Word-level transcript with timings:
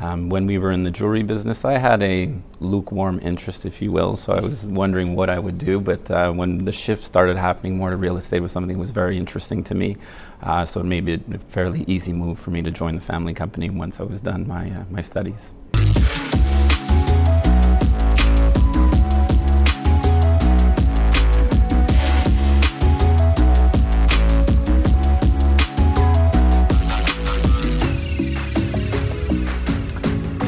Um, 0.00 0.30
when 0.30 0.46
we 0.46 0.56
were 0.56 0.70
in 0.70 0.82
the 0.82 0.90
jewelry 0.90 1.22
business, 1.22 1.64
I 1.64 1.76
had 1.76 2.02
a 2.02 2.32
lukewarm 2.58 3.20
interest, 3.22 3.66
if 3.66 3.82
you 3.82 3.92
will. 3.92 4.16
So 4.16 4.32
I 4.32 4.40
was 4.40 4.64
wondering 4.64 5.14
what 5.14 5.28
I 5.28 5.38
would 5.38 5.58
do. 5.58 5.78
But 5.78 6.10
uh, 6.10 6.32
when 6.32 6.64
the 6.64 6.72
shift 6.72 7.04
started 7.04 7.36
happening 7.36 7.76
more 7.76 7.90
to 7.90 7.96
real 7.96 8.16
estate, 8.16 8.40
was 8.40 8.52
something 8.52 8.76
that 8.76 8.80
was 8.80 8.92
very 8.92 9.18
interesting 9.18 9.62
to 9.64 9.74
me. 9.74 9.96
Uh, 10.42 10.64
so 10.64 10.80
it 10.80 10.86
made 10.86 11.08
it 11.08 11.28
a 11.28 11.38
fairly 11.38 11.84
easy 11.86 12.14
move 12.14 12.38
for 12.38 12.50
me 12.50 12.62
to 12.62 12.70
join 12.70 12.94
the 12.94 13.00
family 13.00 13.34
company 13.34 13.68
once 13.68 14.00
I 14.00 14.04
was 14.04 14.20
done 14.22 14.48
my 14.48 14.70
uh, 14.70 14.84
my 14.90 15.02
studies. 15.02 15.52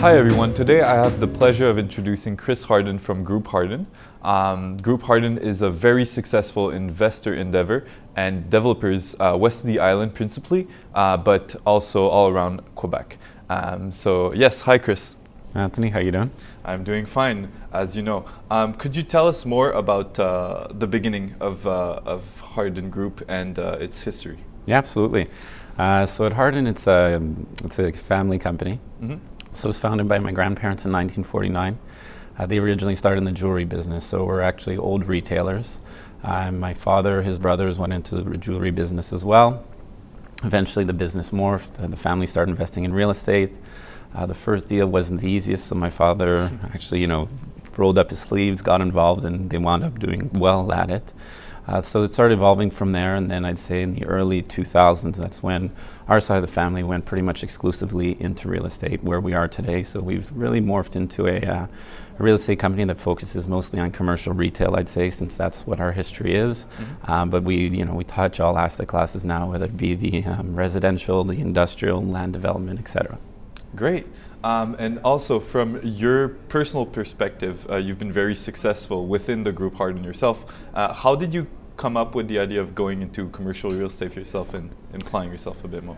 Hi 0.02 0.16
everyone, 0.16 0.52
today 0.52 0.80
I 0.80 0.94
have 0.94 1.20
the 1.20 1.28
pleasure 1.28 1.68
of 1.68 1.78
introducing 1.78 2.36
Chris 2.36 2.64
Harden 2.64 2.98
from 2.98 3.22
Group 3.22 3.46
Harden. 3.46 3.86
Um, 4.22 4.76
Groupe 4.78 5.02
Harden 5.02 5.38
is 5.38 5.62
a 5.62 5.70
very 5.70 6.04
successful 6.04 6.70
investor 6.70 7.34
endeavor 7.34 7.86
and 8.16 8.50
developers 8.50 9.14
uh, 9.20 9.36
west 9.38 9.60
of 9.60 9.68
the 9.68 9.78
island 9.78 10.12
principally, 10.12 10.66
uh, 10.96 11.16
but 11.18 11.54
also 11.64 12.08
all 12.08 12.28
around 12.30 12.62
Quebec. 12.74 13.16
Um, 13.48 13.92
so 13.92 14.32
yes, 14.32 14.62
hi 14.62 14.76
Chris. 14.76 15.14
Anthony, 15.54 15.90
how 15.90 16.00
you 16.00 16.10
doing? 16.10 16.32
I'm 16.64 16.82
doing 16.82 17.06
fine, 17.06 17.52
as 17.72 17.94
you 17.94 18.02
know. 18.02 18.24
Um, 18.50 18.74
could 18.74 18.96
you 18.96 19.04
tell 19.04 19.28
us 19.28 19.46
more 19.46 19.70
about 19.70 20.18
uh, 20.18 20.66
the 20.72 20.88
beginning 20.88 21.36
of, 21.40 21.64
uh, 21.64 22.00
of 22.04 22.40
Harden 22.40 22.90
Group 22.90 23.22
and 23.28 23.56
uh, 23.56 23.76
its 23.78 24.02
history? 24.02 24.38
Yeah, 24.66 24.78
absolutely. 24.78 25.28
Uh, 25.78 26.06
so 26.06 26.26
at 26.26 26.32
Harden, 26.32 26.66
it's 26.66 26.88
a, 26.88 27.22
it's 27.64 27.78
a 27.78 27.92
family 27.92 28.40
company. 28.40 28.80
Mm-hmm. 29.00 29.18
So 29.52 29.66
it 29.66 29.68
was 29.68 29.80
founded 29.80 30.08
by 30.08 30.18
my 30.18 30.32
grandparents 30.32 30.84
in 30.84 30.92
1949. 30.92 31.78
Uh, 32.38 32.46
they 32.46 32.58
originally 32.58 32.94
started 32.94 33.18
in 33.18 33.24
the 33.24 33.32
jewelry 33.32 33.64
business, 33.64 34.04
so 34.04 34.24
we're 34.24 34.40
actually 34.40 34.78
old 34.78 35.04
retailers. 35.04 35.78
Uh, 36.24 36.50
my 36.50 36.72
father, 36.72 37.22
his 37.22 37.38
brothers 37.38 37.78
went 37.78 37.92
into 37.92 38.16
the 38.16 38.38
jewelry 38.38 38.70
business 38.70 39.12
as 39.12 39.24
well. 39.24 39.64
Eventually, 40.42 40.84
the 40.84 40.94
business 40.94 41.30
morphed. 41.30 41.78
and 41.78 41.92
the 41.92 41.96
family 41.96 42.26
started 42.26 42.50
investing 42.50 42.84
in 42.84 42.94
real 42.94 43.10
estate. 43.10 43.58
Uh, 44.14 44.24
the 44.24 44.34
first 44.34 44.68
deal 44.68 44.86
wasn't 44.86 45.20
the 45.20 45.30
easiest, 45.30 45.66
so 45.66 45.74
my 45.74 45.90
father 45.90 46.50
actually, 46.74 47.00
you 47.00 47.06
know, 47.06 47.28
rolled 47.76 47.98
up 47.98 48.10
his 48.10 48.20
sleeves, 48.20 48.62
got 48.62 48.80
involved, 48.80 49.24
and 49.24 49.50
they 49.50 49.58
wound 49.58 49.84
up 49.84 49.98
doing 49.98 50.30
well 50.34 50.72
at 50.72 50.90
it. 50.90 51.12
Uh, 51.66 51.80
so 51.80 52.02
it 52.02 52.12
started 52.12 52.34
evolving 52.34 52.70
from 52.70 52.92
there, 52.92 53.14
and 53.14 53.28
then 53.28 53.44
I'd 53.44 53.58
say 53.58 53.82
in 53.82 53.94
the 53.94 54.04
early 54.04 54.42
2000s, 54.42 55.16
that's 55.16 55.42
when 55.42 55.70
our 56.08 56.20
side 56.20 56.36
of 56.36 56.42
the 56.42 56.48
family 56.48 56.82
went 56.82 57.04
pretty 57.04 57.22
much 57.22 57.44
exclusively 57.44 58.20
into 58.20 58.48
real 58.48 58.66
estate, 58.66 59.02
where 59.04 59.20
we 59.20 59.32
are 59.32 59.46
today. 59.46 59.82
So 59.82 60.00
we've 60.00 60.30
really 60.32 60.60
morphed 60.60 60.96
into 60.96 61.28
a, 61.28 61.40
uh, 61.40 61.66
a 62.18 62.22
real 62.22 62.34
estate 62.34 62.58
company 62.58 62.84
that 62.84 62.98
focuses 62.98 63.46
mostly 63.46 63.78
on 63.78 63.92
commercial 63.92 64.32
retail, 64.32 64.74
I'd 64.74 64.88
say, 64.88 65.08
since 65.08 65.36
that's 65.36 65.64
what 65.64 65.78
our 65.78 65.92
history 65.92 66.34
is. 66.34 66.64
Mm-hmm. 66.64 67.10
Um, 67.10 67.30
but 67.30 67.44
we, 67.44 67.68
you 67.68 67.84
know, 67.84 67.94
we 67.94 68.04
touch 68.04 68.40
all 68.40 68.58
asset 68.58 68.88
classes 68.88 69.24
now, 69.24 69.50
whether 69.50 69.66
it 69.66 69.76
be 69.76 69.94
the 69.94 70.24
um, 70.24 70.56
residential, 70.56 71.22
the 71.22 71.40
industrial, 71.40 72.02
land 72.02 72.32
development, 72.32 72.80
etc. 72.80 73.18
Great. 73.76 74.06
Um, 74.44 74.74
and 74.78 74.98
also, 75.00 75.38
from 75.38 75.80
your 75.84 76.28
personal 76.48 76.84
perspective, 76.84 77.66
uh, 77.70 77.76
you've 77.76 77.98
been 77.98 78.12
very 78.12 78.34
successful 78.34 79.06
within 79.06 79.44
the 79.44 79.52
group 79.52 79.76
Harden 79.76 80.02
yourself. 80.02 80.52
Uh, 80.74 80.92
how 80.92 81.14
did 81.14 81.32
you 81.32 81.46
come 81.76 81.96
up 81.96 82.14
with 82.14 82.28
the 82.28 82.38
idea 82.38 82.60
of 82.60 82.74
going 82.74 83.02
into 83.02 83.28
commercial 83.28 83.70
real 83.70 83.86
estate 83.86 84.12
for 84.12 84.18
yourself 84.18 84.54
and 84.54 84.70
applying 84.94 85.30
yourself 85.30 85.64
a 85.64 85.68
bit 85.68 85.84
more? 85.84 85.96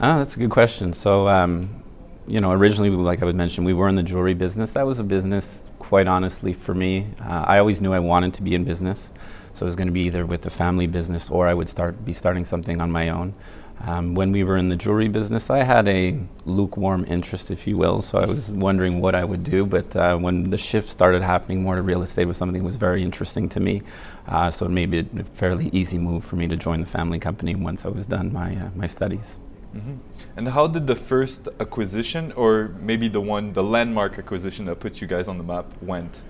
Ah, 0.00 0.18
that's 0.18 0.34
a 0.34 0.38
good 0.38 0.50
question. 0.50 0.92
So, 0.92 1.28
um, 1.28 1.82
you 2.26 2.40
know, 2.40 2.52
originally, 2.52 2.90
like 2.90 3.22
I 3.22 3.26
would 3.26 3.36
mention, 3.36 3.64
we 3.64 3.74
were 3.74 3.88
in 3.88 3.96
the 3.96 4.02
jewelry 4.02 4.34
business. 4.34 4.72
That 4.72 4.86
was 4.86 4.98
a 4.98 5.04
business, 5.04 5.62
quite 5.78 6.08
honestly, 6.08 6.52
for 6.54 6.74
me. 6.74 7.06
Uh, 7.20 7.44
I 7.46 7.58
always 7.58 7.80
knew 7.80 7.92
I 7.92 7.98
wanted 7.98 8.32
to 8.34 8.42
be 8.42 8.54
in 8.54 8.64
business. 8.64 9.12
So 9.52 9.64
it 9.64 9.68
was 9.68 9.76
going 9.76 9.86
to 9.86 9.92
be 9.92 10.02
either 10.02 10.26
with 10.26 10.42
the 10.42 10.50
family 10.50 10.88
business 10.88 11.30
or 11.30 11.46
I 11.46 11.54
would 11.54 11.68
start 11.68 12.04
be 12.04 12.12
starting 12.12 12.44
something 12.44 12.80
on 12.80 12.90
my 12.90 13.10
own. 13.10 13.34
Um, 13.80 14.14
when 14.14 14.32
we 14.32 14.44
were 14.44 14.56
in 14.56 14.68
the 14.68 14.76
jewelry 14.76 15.08
business, 15.08 15.50
I 15.50 15.62
had 15.62 15.86
a 15.88 16.18
lukewarm 16.46 17.04
interest, 17.06 17.50
if 17.50 17.66
you 17.66 17.76
will. 17.76 18.00
So 18.00 18.18
I 18.18 18.24
was 18.24 18.50
wondering 18.50 19.00
what 19.00 19.14
I 19.14 19.24
would 19.24 19.44
do. 19.44 19.66
But 19.66 19.94
uh, 19.94 20.16
when 20.16 20.50
the 20.50 20.56
shift 20.56 20.88
started 20.88 21.22
happening 21.22 21.62
more 21.62 21.76
to 21.76 21.82
real 21.82 22.02
estate, 22.02 22.24
was 22.26 22.36
something 22.36 22.62
that 22.62 22.64
was 22.64 22.76
very 22.76 23.02
interesting 23.02 23.48
to 23.50 23.60
me. 23.60 23.82
Uh, 24.26 24.50
so 24.50 24.66
it 24.66 24.70
made 24.70 24.94
it 24.94 25.12
a 25.18 25.24
fairly 25.24 25.68
easy 25.72 25.98
move 25.98 26.24
for 26.24 26.36
me 26.36 26.48
to 26.48 26.56
join 26.56 26.80
the 26.80 26.86
family 26.86 27.18
company 27.18 27.54
once 27.54 27.84
I 27.84 27.90
was 27.90 28.06
done 28.06 28.32
my 28.32 28.56
uh, 28.56 28.70
my 28.74 28.86
studies. 28.86 29.38
Mm-hmm. 29.74 29.94
And 30.36 30.48
how 30.48 30.66
did 30.66 30.86
the 30.86 30.96
first 30.96 31.48
acquisition, 31.60 32.32
or 32.32 32.74
maybe 32.80 33.08
the 33.08 33.20
one, 33.20 33.52
the 33.52 33.62
landmark 33.62 34.18
acquisition 34.18 34.64
that 34.66 34.78
put 34.78 35.00
you 35.00 35.06
guys 35.06 35.26
on 35.28 35.36
the 35.36 35.44
map, 35.44 35.66
went? 35.82 36.22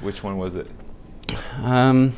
Which 0.00 0.24
one 0.24 0.36
was 0.36 0.56
it? 0.56 0.66
Um, 1.62 2.12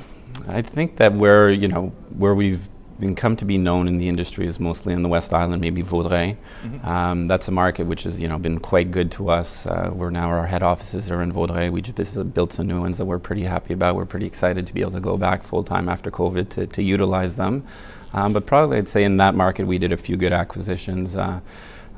I 0.48 0.62
think 0.62 0.96
that 0.96 1.12
where 1.12 1.50
you 1.50 1.68
know 1.68 1.88
where 2.16 2.34
we've 2.34 2.68
been 2.98 3.14
come 3.14 3.36
to 3.36 3.44
be 3.44 3.58
known 3.58 3.88
in 3.88 3.96
the 3.96 4.08
industry 4.08 4.46
is 4.46 4.60
mostly 4.60 4.92
in 4.92 5.02
the 5.02 5.08
West 5.08 5.34
Island, 5.34 5.60
maybe 5.60 5.82
Vaudreuil. 5.82 6.36
Mm-hmm. 6.62 6.86
Um, 6.86 7.26
that's 7.26 7.48
a 7.48 7.50
market 7.50 7.86
which 7.86 8.04
has 8.04 8.20
you 8.20 8.28
know 8.28 8.38
been 8.38 8.58
quite 8.58 8.90
good 8.90 9.10
to 9.12 9.30
us. 9.30 9.66
Uh, 9.66 9.90
we're 9.92 10.10
now 10.10 10.28
our 10.28 10.46
head 10.46 10.62
offices 10.62 11.10
are 11.10 11.22
in 11.22 11.32
Vaudreuil. 11.32 11.72
We 11.72 11.82
just 11.82 12.34
built 12.34 12.52
some 12.52 12.66
new 12.66 12.80
ones 12.80 12.98
that 12.98 13.04
we're 13.04 13.18
pretty 13.18 13.42
happy 13.42 13.74
about. 13.74 13.96
We're 13.96 14.04
pretty 14.04 14.26
excited 14.26 14.66
to 14.66 14.74
be 14.74 14.80
able 14.80 14.92
to 14.92 15.00
go 15.00 15.16
back 15.16 15.42
full 15.42 15.64
time 15.64 15.88
after 15.88 16.10
COVID 16.10 16.48
to, 16.50 16.66
to 16.66 16.82
utilize 16.82 17.36
them. 17.36 17.64
Um, 18.12 18.32
but 18.32 18.46
probably 18.46 18.78
I'd 18.78 18.88
say 18.88 19.02
in 19.02 19.16
that 19.16 19.34
market 19.34 19.66
we 19.66 19.78
did 19.78 19.92
a 19.92 19.96
few 19.96 20.16
good 20.16 20.32
acquisitions. 20.32 21.16
Uh, 21.16 21.40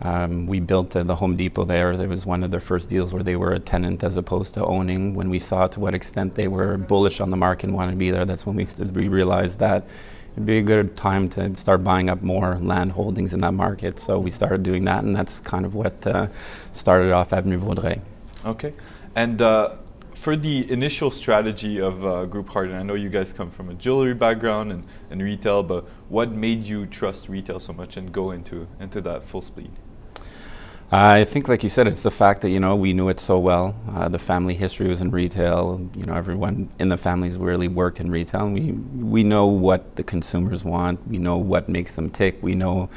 um, 0.02 0.46
we 0.46 0.60
built 0.60 0.94
uh, 0.94 1.02
the 1.02 1.14
Home 1.14 1.36
Depot 1.36 1.64
there. 1.64 1.96
There 1.96 2.08
was 2.08 2.26
one 2.26 2.42
of 2.42 2.50
their 2.50 2.60
first 2.60 2.88
deals 2.88 3.12
where 3.14 3.22
they 3.22 3.36
were 3.36 3.52
a 3.52 3.58
tenant 3.58 4.04
as 4.04 4.16
opposed 4.16 4.54
to 4.54 4.64
owning. 4.64 5.14
When 5.14 5.30
we 5.30 5.38
saw 5.38 5.66
to 5.68 5.80
what 5.80 5.94
extent 5.94 6.34
they 6.34 6.48
were 6.48 6.76
bullish 6.76 7.20
on 7.20 7.30
the 7.30 7.36
market 7.36 7.66
and 7.66 7.74
wanted 7.74 7.92
to 7.92 7.96
be 7.96 8.10
there, 8.10 8.26
that's 8.26 8.44
when 8.44 8.56
we, 8.56 8.66
st- 8.66 8.92
we 8.92 9.08
realized 9.08 9.58
that 9.60 9.86
it'd 10.36 10.44
be 10.44 10.58
a 10.58 10.62
good 10.62 10.96
time 10.96 11.30
to 11.30 11.56
start 11.56 11.82
buying 11.82 12.10
up 12.10 12.20
more 12.20 12.58
land 12.58 12.92
holdings 12.92 13.32
in 13.32 13.40
that 13.40 13.54
market. 13.54 13.98
So 13.98 14.18
we 14.18 14.30
started 14.30 14.62
doing 14.62 14.84
that, 14.84 15.02
and 15.02 15.16
that's 15.16 15.40
kind 15.40 15.64
of 15.64 15.74
what 15.74 16.06
uh, 16.06 16.28
started 16.72 17.10
off 17.10 17.32
Avenue 17.32 17.58
Vaudreuil. 17.58 18.02
Okay. 18.44 18.74
And 19.14 19.40
uh, 19.40 19.76
for 20.12 20.36
the 20.36 20.70
initial 20.70 21.10
strategy 21.10 21.80
of 21.80 22.04
uh, 22.04 22.26
Groupe 22.26 22.50
Harden, 22.50 22.76
I 22.76 22.82
know 22.82 22.94
you 22.94 23.08
guys 23.08 23.32
come 23.32 23.50
from 23.50 23.70
a 23.70 23.74
jewelry 23.74 24.12
background 24.12 24.72
and, 24.72 24.86
and 25.10 25.22
retail, 25.22 25.62
but 25.62 25.86
what 26.10 26.32
made 26.32 26.66
you 26.66 26.84
trust 26.84 27.30
retail 27.30 27.58
so 27.58 27.72
much 27.72 27.96
and 27.96 28.12
go 28.12 28.32
into, 28.32 28.68
into 28.78 29.00
that 29.00 29.24
full 29.24 29.40
speed? 29.40 29.70
I 30.92 31.24
think, 31.24 31.48
like 31.48 31.64
you 31.64 31.68
said, 31.68 31.88
it's 31.88 32.04
the 32.04 32.12
fact 32.12 32.42
that 32.42 32.50
you 32.50 32.60
know 32.60 32.76
we 32.76 32.92
knew 32.92 33.08
it 33.08 33.18
so 33.18 33.40
well. 33.40 33.74
Uh, 33.92 34.08
the 34.08 34.20
family 34.20 34.54
history 34.54 34.86
was 34.86 35.00
in 35.00 35.10
retail. 35.10 35.80
You 35.96 36.04
know, 36.06 36.14
everyone 36.14 36.68
in 36.78 36.90
the 36.90 36.96
families 36.96 37.36
really 37.38 37.66
worked 37.66 37.98
in 37.98 38.08
retail. 38.08 38.48
We 38.48 38.70
we 38.70 39.24
know 39.24 39.46
what 39.46 39.96
the 39.96 40.04
consumers 40.04 40.64
want. 40.64 41.04
We 41.08 41.18
know 41.18 41.38
what 41.38 41.68
makes 41.68 41.96
them 41.96 42.08
tick. 42.08 42.40
We 42.40 42.54
know 42.54 42.88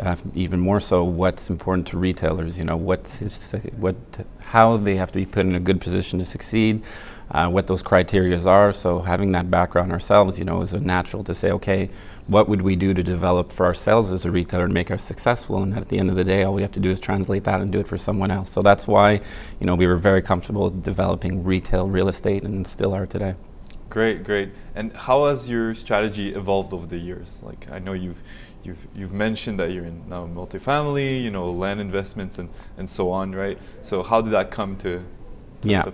uh, 0.00 0.16
even 0.34 0.60
more 0.60 0.80
so 0.80 1.04
what's 1.04 1.50
important 1.50 1.86
to 1.88 1.98
retailers. 1.98 2.58
You 2.58 2.64
know, 2.64 2.76
what's 2.78 3.20
what 3.76 3.96
how 4.40 4.78
they 4.78 4.96
have 4.96 5.12
to 5.12 5.18
be 5.18 5.26
put 5.26 5.44
in 5.44 5.54
a 5.54 5.60
good 5.60 5.80
position 5.80 6.18
to 6.20 6.24
succeed. 6.24 6.82
Uh, 7.28 7.48
what 7.48 7.66
those 7.66 7.82
criteria 7.82 8.40
are. 8.46 8.72
So 8.72 9.00
having 9.00 9.32
that 9.32 9.50
background 9.50 9.90
ourselves, 9.90 10.38
you 10.38 10.44
know, 10.44 10.62
is 10.62 10.74
a 10.74 10.80
natural 10.80 11.24
to 11.24 11.34
say, 11.34 11.50
okay 11.50 11.90
what 12.26 12.48
would 12.48 12.62
we 12.62 12.74
do 12.74 12.92
to 12.92 13.02
develop 13.02 13.52
for 13.52 13.66
ourselves 13.66 14.10
as 14.10 14.24
a 14.24 14.30
retailer 14.30 14.64
and 14.64 14.74
make 14.74 14.90
us 14.90 15.02
successful? 15.02 15.62
And 15.62 15.74
at 15.74 15.88
the 15.88 15.98
end 15.98 16.10
of 16.10 16.16
the 16.16 16.24
day, 16.24 16.42
all 16.42 16.54
we 16.54 16.62
have 16.62 16.72
to 16.72 16.80
do 16.80 16.90
is 16.90 16.98
translate 16.98 17.44
that 17.44 17.60
and 17.60 17.70
do 17.70 17.78
it 17.78 17.86
for 17.86 17.96
someone 17.96 18.30
else. 18.30 18.50
So 18.50 18.62
that's 18.62 18.86
why, 18.86 19.20
you 19.60 19.66
know, 19.66 19.76
we 19.76 19.86
were 19.86 19.96
very 19.96 20.22
comfortable 20.22 20.70
developing 20.70 21.44
retail 21.44 21.88
real 21.88 22.08
estate 22.08 22.42
and 22.42 22.66
still 22.66 22.94
are 22.94 23.06
today. 23.06 23.34
Great, 23.88 24.24
great. 24.24 24.50
And 24.74 24.92
how 24.92 25.26
has 25.26 25.48
your 25.48 25.74
strategy 25.74 26.34
evolved 26.34 26.74
over 26.74 26.86
the 26.86 26.98
years? 26.98 27.40
Like 27.44 27.70
I 27.70 27.78
know 27.78 27.92
you've 27.92 28.20
you've 28.64 28.84
you've 28.96 29.12
mentioned 29.12 29.60
that 29.60 29.70
you're 29.70 29.84
in 29.84 30.08
now 30.08 30.26
multifamily, 30.26 31.22
you 31.22 31.30
know, 31.30 31.48
land 31.50 31.80
investments 31.80 32.38
and, 32.38 32.48
and 32.76 32.90
so 32.90 33.10
on, 33.10 33.32
right? 33.32 33.58
So 33.82 34.02
how 34.02 34.20
did 34.20 34.32
that 34.32 34.50
come 34.50 34.76
to, 34.78 34.98
to 35.60 35.68
yeah. 35.68 35.84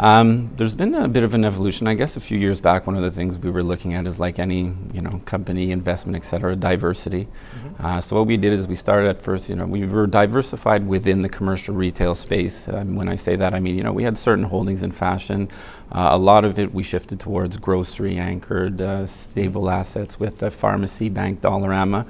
Um, 0.00 0.50
there's 0.56 0.74
been 0.74 0.94
a 0.94 1.06
bit 1.08 1.24
of 1.24 1.34
an 1.34 1.44
evolution. 1.44 1.86
I 1.86 1.92
guess 1.92 2.16
a 2.16 2.20
few 2.20 2.38
years 2.38 2.58
back, 2.58 2.86
one 2.86 2.96
of 2.96 3.02
the 3.02 3.10
things 3.10 3.38
we 3.38 3.50
were 3.50 3.62
looking 3.62 3.92
at 3.92 4.06
is 4.06 4.18
like 4.18 4.38
any, 4.38 4.72
you 4.94 5.02
know, 5.02 5.20
company 5.26 5.72
investment, 5.72 6.16
et 6.16 6.26
cetera, 6.26 6.56
diversity. 6.56 7.24
Mm-hmm. 7.26 7.86
Uh, 7.86 8.00
so 8.00 8.16
what 8.16 8.26
we 8.26 8.38
did 8.38 8.54
is 8.54 8.66
we 8.66 8.76
started 8.76 9.10
at 9.10 9.22
first, 9.22 9.50
you 9.50 9.56
know, 9.56 9.66
we 9.66 9.84
were 9.84 10.06
diversified 10.06 10.86
within 10.86 11.20
the 11.20 11.28
commercial 11.28 11.74
retail 11.74 12.14
space. 12.14 12.66
Um, 12.66 12.96
when 12.96 13.10
I 13.10 13.14
say 13.14 13.36
that, 13.36 13.52
I 13.52 13.60
mean, 13.60 13.76
you 13.76 13.84
know, 13.84 13.92
we 13.92 14.02
had 14.02 14.16
certain 14.16 14.44
holdings 14.44 14.82
in 14.82 14.90
fashion. 14.90 15.50
Uh, 15.92 16.08
a 16.12 16.18
lot 16.18 16.46
of 16.46 16.58
it 16.58 16.72
we 16.72 16.82
shifted 16.82 17.20
towards 17.20 17.58
grocery 17.58 18.16
anchored, 18.16 18.80
uh, 18.80 19.06
stable 19.06 19.68
assets 19.68 20.18
with 20.18 20.38
the 20.38 20.50
pharmacy, 20.50 21.10
bank, 21.10 21.42
Dollarama. 21.42 22.06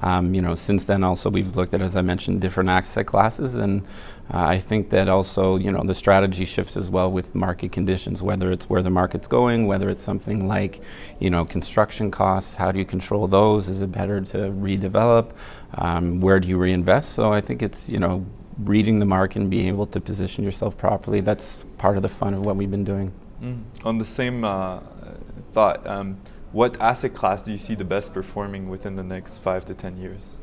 Um, 0.00 0.34
you 0.34 0.40
know, 0.40 0.54
since 0.54 0.84
then 0.84 1.04
also 1.04 1.28
we've 1.28 1.54
looked 1.54 1.74
at, 1.74 1.82
as 1.82 1.96
I 1.96 2.02
mentioned, 2.02 2.40
different 2.40 2.70
asset 2.70 3.06
classes, 3.06 3.54
and 3.54 3.82
uh, 4.32 4.38
I 4.38 4.58
think 4.58 4.90
that 4.90 5.08
also, 5.08 5.56
you 5.56 5.70
know, 5.70 5.82
the 5.84 5.94
strategy 5.94 6.44
shifts 6.44 6.76
as 6.76 6.90
well 6.90 7.10
with 7.10 7.34
market 7.34 7.72
conditions, 7.72 8.22
whether 8.22 8.50
it's 8.50 8.70
where 8.70 8.82
the 8.82 8.90
market's 8.90 9.26
going, 9.26 9.66
whether 9.66 9.90
it's 9.90 10.00
something 10.00 10.46
like, 10.46 10.80
you 11.18 11.28
know, 11.28 11.44
construction 11.44 12.10
costs, 12.10 12.54
how 12.54 12.72
do 12.72 12.78
you 12.78 12.84
control 12.84 13.26
those? 13.28 13.68
Is 13.68 13.82
it 13.82 13.92
better 13.92 14.20
to 14.20 14.38
redevelop? 14.38 15.34
Um, 15.74 16.20
where 16.20 16.40
do 16.40 16.48
you 16.48 16.56
reinvest? 16.56 17.12
So 17.12 17.32
I 17.32 17.40
think 17.40 17.62
it's, 17.62 17.90
you 17.90 17.98
know, 17.98 18.24
reading 18.58 18.98
the 18.98 19.04
market 19.04 19.40
and 19.40 19.50
being 19.50 19.68
able 19.68 19.86
to 19.86 20.00
position 20.00 20.44
yourself 20.44 20.76
properly. 20.76 21.20
That's 21.20 21.64
part 21.78 21.96
of 21.96 22.02
the 22.02 22.08
fun 22.08 22.32
of 22.32 22.46
what 22.46 22.56
we've 22.56 22.70
been 22.70 22.84
doing. 22.84 23.12
Mm. 23.42 23.62
On 23.84 23.98
the 23.98 24.04
same 24.04 24.44
uh, 24.44 24.80
thought, 25.52 25.86
um, 25.86 26.18
what 26.52 26.80
asset 26.80 27.14
class 27.14 27.42
do 27.42 27.52
you 27.52 27.58
see 27.58 27.74
the 27.74 27.84
best 27.84 28.12
performing 28.12 28.68
within 28.68 28.96
the 28.96 29.02
next 29.02 29.38
five 29.38 29.64
to 29.66 29.74
ten 29.74 29.96
years? 29.96 30.36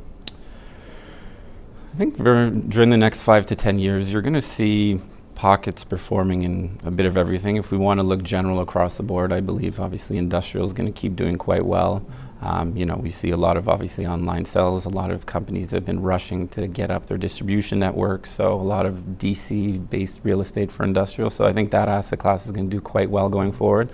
I 1.94 1.97
think 1.97 2.17
during 2.17 2.89
the 2.89 2.97
next 2.97 3.23
five 3.23 3.45
to 3.47 3.56
ten 3.56 3.79
years, 3.79 4.11
you're 4.11 4.21
going 4.21 4.33
to 4.33 4.41
see 4.41 5.01
pockets 5.35 5.85
performing 5.85 6.41
in 6.41 6.77
a 6.83 6.91
bit 6.91 7.06
of 7.06 7.15
everything. 7.15 7.56
If 7.56 7.71
we 7.71 7.77
want 7.77 8.00
to 8.00 8.03
look 8.03 8.23
general 8.23 8.59
across 8.59 8.97
the 8.97 9.03
board, 9.03 9.31
I 9.31 9.39
believe 9.39 9.79
obviously 9.79 10.17
industrial 10.17 10.65
is 10.65 10.73
going 10.73 10.91
to 10.91 11.00
keep 11.00 11.15
doing 11.15 11.38
quite 11.38 11.65
well. 11.65 12.06
Um, 12.41 12.75
you 12.75 12.85
know, 12.85 12.95
we 12.95 13.09
see 13.09 13.31
a 13.31 13.38
lot 13.38 13.57
of 13.57 13.67
obviously 13.67 14.06
online 14.06 14.45
sales. 14.45 14.85
A 14.85 14.89
lot 14.89 15.11
of 15.11 15.25
companies 15.25 15.71
have 15.71 15.85
been 15.85 16.01
rushing 16.01 16.47
to 16.50 16.67
get 16.67 16.89
up 16.89 17.06
their 17.06 17.17
distribution 17.17 17.79
network. 17.79 18.25
So 18.25 18.53
a 18.53 18.61
lot 18.61 18.85
of 18.85 18.95
DC-based 19.17 20.21
real 20.23 20.41
estate 20.41 20.71
for 20.71 20.83
industrial. 20.83 21.29
So 21.29 21.45
I 21.45 21.53
think 21.53 21.71
that 21.71 21.89
asset 21.89 22.19
class 22.19 22.45
is 22.45 22.51
going 22.51 22.69
to 22.69 22.75
do 22.75 22.81
quite 22.81 23.09
well 23.09 23.29
going 23.29 23.51
forward. 23.51 23.89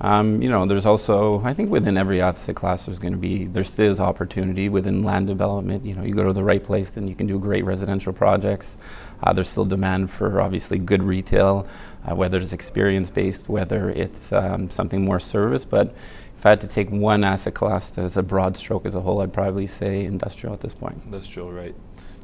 Um, 0.00 0.42
you 0.42 0.48
know, 0.48 0.66
there's 0.66 0.86
also, 0.86 1.40
I 1.44 1.54
think 1.54 1.70
within 1.70 1.96
every 1.96 2.20
asset 2.20 2.56
class, 2.56 2.86
there's 2.86 2.98
going 2.98 3.12
to 3.12 3.18
be, 3.18 3.44
there 3.44 3.62
still 3.62 3.90
is 3.90 4.00
opportunity 4.00 4.68
within 4.68 5.02
land 5.02 5.28
development. 5.28 5.84
You 5.84 5.94
know, 5.94 6.02
you 6.02 6.14
go 6.14 6.24
to 6.24 6.32
the 6.32 6.42
right 6.42 6.62
place, 6.62 6.90
then 6.90 7.06
you 7.06 7.14
can 7.14 7.26
do 7.26 7.38
great 7.38 7.64
residential 7.64 8.12
projects. 8.12 8.76
Uh, 9.22 9.32
there's 9.32 9.48
still 9.48 9.64
demand 9.64 10.10
for 10.10 10.40
obviously 10.40 10.78
good 10.78 11.02
retail, 11.02 11.66
uh, 12.04 12.14
whether 12.14 12.38
it's 12.38 12.52
experience 12.52 13.08
based, 13.08 13.48
whether 13.48 13.90
it's 13.90 14.32
um, 14.32 14.68
something 14.68 15.04
more 15.04 15.20
service. 15.20 15.64
But 15.64 15.94
if 16.36 16.44
I 16.44 16.50
had 16.50 16.60
to 16.62 16.68
take 16.68 16.90
one 16.90 17.22
asset 17.22 17.54
class 17.54 17.96
as 17.96 18.16
a 18.16 18.22
broad 18.22 18.56
stroke 18.56 18.86
as 18.86 18.96
a 18.96 19.00
whole, 19.00 19.20
I'd 19.20 19.32
probably 19.32 19.66
say 19.66 20.04
industrial 20.04 20.52
at 20.52 20.60
this 20.60 20.74
point. 20.74 21.00
Industrial, 21.04 21.52
right. 21.52 21.74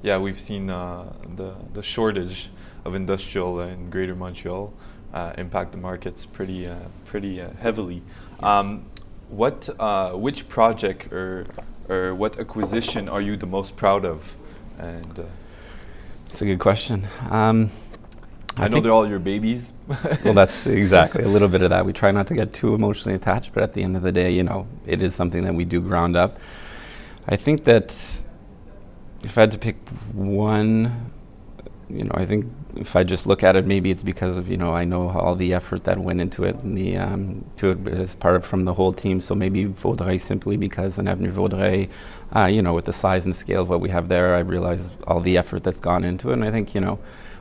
Yeah, 0.03 0.19
we've 0.19 0.41
seen 0.41 0.71
uh, 0.71 1.13
the, 1.37 1.55
the 1.73 1.83
shortage 1.83 2.51
of 2.85 2.95
industrial 2.95 3.61
in 3.61 3.91
Greater 3.91 4.15
Montreal 4.15 4.73
impact 5.37 5.73
the 5.73 5.79
markets 5.79 6.27
pretty 6.27 6.67
uh, 6.67 6.77
pretty 7.05 7.41
uh, 7.41 7.51
heavily. 7.61 8.03
Um, 8.41 8.85
what 9.29 9.69
which 10.15 10.49
project 10.49 11.13
or 11.13 11.47
or 11.89 12.15
what 12.15 12.39
acquisition 12.39 13.09
are 13.09 13.21
you 13.21 13.37
the 13.37 13.47
most 13.47 13.77
proud 13.77 14.05
of? 14.05 14.37
And 14.79 15.27
it's 16.31 16.41
a 16.43 16.45
good 16.45 16.61
question. 16.61 17.07
Um, 17.29 17.71
I, 18.57 18.65
I 18.65 18.69
know 18.69 18.81
they're 18.81 18.93
all 18.93 19.09
your 19.09 19.19
babies. 19.19 19.73
well, 20.25 20.35
that's 20.35 20.67
exactly 20.67 21.25
a 21.25 21.29
little 21.29 21.49
bit 21.49 21.63
of 21.63 21.71
that. 21.71 21.85
We 21.85 21.93
try 21.93 22.11
not 22.11 22.27
to 22.29 22.35
get 22.35 22.53
too 22.53 22.75
emotionally 22.75 23.15
attached, 23.15 23.53
but 23.53 23.63
at 23.63 23.73
the 23.73 23.83
end 23.83 23.97
of 23.97 24.03
the 24.03 24.13
day, 24.13 24.31
you 24.31 24.43
know, 24.43 24.67
it 24.87 25.03
is 25.03 25.15
something 25.15 25.45
that 25.45 25.55
we 25.55 25.65
do 25.65 25.81
ground 25.81 26.17
up. 26.17 26.39
I 27.27 27.37
think 27.37 27.65
that 27.65 27.91
if 29.23 29.39
I 29.39 29.43
had 29.43 29.53
to 29.53 29.59
pick 29.59 29.77
one, 30.13 31.13
you 31.89 32.05
know, 32.05 32.13
I 32.15 32.27
think 32.27 32.47
if 32.77 32.97
I 32.97 33.05
just 33.05 33.27
look 33.27 33.43
at 33.43 33.57
it, 33.57 33.67
maybe 33.67 33.91
it's 33.91 34.03
because 34.03 34.37
of 34.37 34.51
you 34.51 34.57
know 34.57 34.75
I 34.75 34.85
know 34.85 35.11
all 35.11 35.35
the 35.35 35.55
effort 35.55 35.85
that 35.85 35.99
went 35.99 36.21
into 36.21 36.45
it 36.45 36.57
and 36.57 36.77
the 36.77 36.97
um, 36.97 37.45
to 37.57 37.71
it 37.71 37.89
as 37.89 38.15
part 38.15 38.37
of 38.37 38.45
from 38.45 38.65
the 38.65 38.75
whole 38.75 38.93
team. 38.93 39.21
So 39.21 39.35
maybe 39.35 39.65
Vaudreuil 39.65 40.21
simply 40.21 40.57
because 40.57 40.99
an 40.99 41.09
Avenue 41.09 41.31
Vaudreuil, 41.31 41.89
uh, 42.35 42.47
you 42.47 42.63
know, 42.63 42.75
with 42.75 42.85
the 42.87 42.93
size 42.93 43.25
and 43.25 43.35
scale 43.35 43.63
of 43.63 43.69
what 43.69 43.81
we 43.81 43.91
have 43.91 44.09
there, 44.09 44.35
I 44.35 44.41
realize 44.41 44.99
all 45.07 45.21
the 45.21 45.37
effort 45.37 45.63
that's 45.63 45.81
gone 45.81 46.05
into 46.05 46.31
it, 46.31 46.35
and 46.35 46.45
I 46.45 46.51
think 46.51 46.75
you 46.75 46.81
know. 46.81 46.99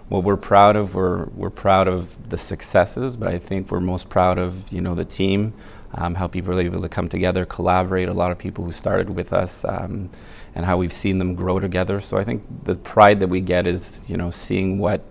What 0.10 0.24
we're 0.24 0.38
proud 0.38 0.76
of, 0.76 0.96
we're, 0.96 1.26
we're 1.36 1.52
proud 1.52 1.88
of 1.88 2.32
the 2.32 2.38
successes, 2.38 3.16
but 3.16 3.28
I 3.28 3.38
think 3.38 3.70
we're 3.70 3.80
most 3.80 4.10
proud 4.10 4.40
of 4.40 4.74
you 4.74 4.82
know 4.82 4.96
the 4.96 5.06
team, 5.06 5.54
um, 5.94 6.16
how 6.16 6.26
people 6.28 6.58
are 6.58 6.62
able 6.62 6.82
to 6.82 6.90
come 6.90 7.08
together, 7.08 7.46
collaborate. 7.46 8.10
A 8.10 8.14
lot 8.14 8.32
of 8.32 8.40
people 8.40 8.66
who 8.66 8.72
started 8.72 9.12
with 9.12 9.32
us, 9.32 9.64
um, 9.66 10.10
and 10.56 10.66
how 10.66 10.78
we've 10.78 10.94
seen 10.94 11.20
them 11.20 11.36
grow 11.36 11.60
together. 11.60 12.00
So 12.00 12.18
I 12.18 12.24
think 12.24 12.44
the 12.66 12.76
pride 12.76 13.20
that 13.20 13.30
we 13.30 13.42
get 13.42 13.68
is 13.68 14.02
you 14.10 14.18
know 14.18 14.32
seeing 14.32 14.80
what 14.80 15.02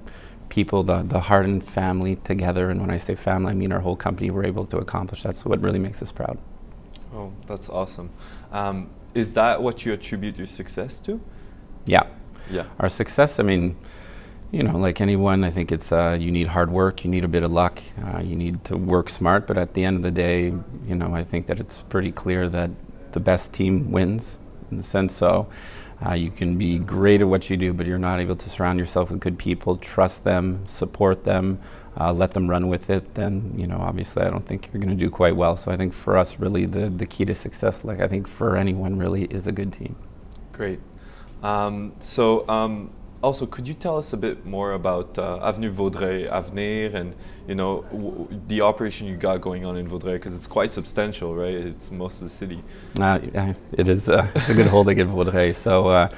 people, 0.58 0.82
the, 0.82 1.02
the 1.02 1.20
Harden 1.20 1.60
family 1.60 2.16
together. 2.16 2.68
And 2.70 2.80
when 2.80 2.90
I 2.90 2.96
say 2.96 3.14
family, 3.14 3.52
I 3.52 3.54
mean 3.54 3.70
our 3.70 3.82
whole 3.86 3.94
company 3.94 4.28
were 4.36 4.44
able 4.44 4.66
to 4.72 4.78
accomplish. 4.78 5.22
That's 5.22 5.44
what 5.44 5.62
really 5.62 5.78
makes 5.78 6.02
us 6.02 6.10
proud. 6.10 6.36
Oh, 7.14 7.32
that's 7.46 7.68
awesome. 7.68 8.10
Um, 8.50 8.90
is 9.14 9.32
that 9.34 9.62
what 9.62 9.86
you 9.86 9.92
attribute 9.92 10.36
your 10.36 10.48
success 10.48 10.98
to? 11.06 11.20
Yeah. 11.86 12.04
Yeah. 12.50 12.64
Our 12.80 12.88
success, 12.88 13.38
I 13.38 13.44
mean, 13.44 13.76
you 14.50 14.64
know, 14.64 14.76
like 14.76 15.00
anyone, 15.00 15.44
I 15.44 15.50
think 15.50 15.70
it's 15.70 15.92
uh, 15.92 16.16
you 16.18 16.32
need 16.32 16.48
hard 16.48 16.72
work, 16.72 17.04
you 17.04 17.10
need 17.10 17.24
a 17.24 17.32
bit 17.36 17.44
of 17.44 17.52
luck, 17.52 17.80
uh, 18.04 18.20
you 18.30 18.34
need 18.34 18.64
to 18.64 18.76
work 18.76 19.08
smart. 19.08 19.46
But 19.46 19.58
at 19.58 19.74
the 19.74 19.84
end 19.84 19.94
of 19.96 20.02
the 20.02 20.10
day, 20.10 20.46
you 20.88 20.96
know, 21.00 21.14
I 21.14 21.22
think 21.22 21.46
that 21.46 21.60
it's 21.60 21.82
pretty 21.82 22.10
clear 22.10 22.48
that 22.48 22.70
the 23.12 23.20
best 23.20 23.52
team 23.52 23.92
wins 23.92 24.40
in 24.70 24.76
the 24.76 24.82
sense 24.82 25.14
so. 25.14 25.46
Uh, 26.04 26.12
you 26.12 26.30
can 26.30 26.56
be 26.56 26.78
great 26.78 27.20
at 27.20 27.26
what 27.26 27.50
you 27.50 27.56
do, 27.56 27.72
but 27.72 27.86
you're 27.86 27.98
not 27.98 28.20
able 28.20 28.36
to 28.36 28.48
surround 28.48 28.78
yourself 28.78 29.10
with 29.10 29.18
good 29.18 29.36
people, 29.36 29.76
trust 29.76 30.22
them, 30.22 30.66
support 30.68 31.24
them, 31.24 31.58
uh, 31.98 32.12
let 32.12 32.32
them 32.34 32.48
run 32.48 32.68
with 32.68 32.88
it, 32.88 33.14
then, 33.14 33.52
you 33.56 33.66
know, 33.66 33.78
obviously 33.78 34.22
I 34.22 34.30
don't 34.30 34.44
think 34.44 34.72
you're 34.72 34.80
going 34.80 34.96
to 34.96 35.04
do 35.04 35.10
quite 35.10 35.34
well. 35.34 35.56
So 35.56 35.72
I 35.72 35.76
think 35.76 35.92
for 35.92 36.16
us, 36.16 36.38
really, 36.38 36.66
the, 36.66 36.88
the 36.88 37.06
key 37.06 37.24
to 37.24 37.34
success, 37.34 37.84
like 37.84 38.00
I 38.00 38.06
think 38.06 38.28
for 38.28 38.56
anyone, 38.56 38.96
really, 38.96 39.24
is 39.24 39.48
a 39.48 39.52
good 39.52 39.72
team. 39.72 39.96
Great. 40.52 40.78
Um, 41.42 41.94
so, 41.98 42.48
um, 42.48 42.90
also, 43.22 43.46
could 43.46 43.66
you 43.66 43.74
tell 43.74 43.98
us 43.98 44.12
a 44.12 44.16
bit 44.16 44.46
more 44.46 44.72
about 44.72 45.18
uh, 45.18 45.40
Avenue 45.42 45.72
Vaudreuil, 45.72 46.30
Avenir, 46.30 46.94
and 46.94 47.14
you 47.48 47.54
know 47.54 47.82
w- 47.90 48.28
the 48.46 48.60
operation 48.60 49.06
you 49.06 49.16
got 49.16 49.40
going 49.40 49.64
on 49.64 49.76
in 49.76 49.88
Vaudreuil? 49.88 50.14
Because 50.14 50.36
it's 50.36 50.46
quite 50.46 50.70
substantial, 50.70 51.34
right? 51.34 51.54
It's 51.54 51.90
most 51.90 52.22
of 52.22 52.28
the 52.28 52.34
city. 52.34 52.62
Uh, 53.00 53.18
it 53.72 53.88
is. 53.88 54.08
Uh, 54.08 54.30
it's 54.34 54.48
a 54.50 54.54
good 54.54 54.66
holding 54.66 54.98
in 54.98 55.08
Vaudreuil. 55.08 55.54
So, 55.54 55.88
uh, 55.88 56.08